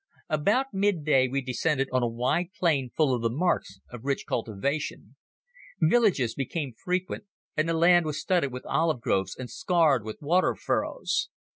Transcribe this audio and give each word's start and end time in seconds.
About 0.31 0.73
midday 0.73 1.27
we 1.27 1.41
descended 1.43 1.87
on 1.91 2.01
a 2.01 2.07
wide 2.07 2.47
plain 2.57 2.89
full 2.89 3.13
of 3.13 3.21
the 3.21 3.29
marks 3.29 3.79
of 3.91 4.03
rich 4.03 4.25
cultivation. 4.27 5.15
Villages 5.79 6.33
became 6.33 6.73
frequent, 6.73 7.25
and 7.55 7.69
the 7.69 7.75
land 7.75 8.07
was 8.07 8.19
studded 8.19 8.51
with 8.51 8.65
olive 8.65 8.99
groves 8.99 9.35
and 9.37 9.47
scarred 9.47 10.03
with 10.03 10.17
water 10.19 10.55
furrows. 10.55 11.29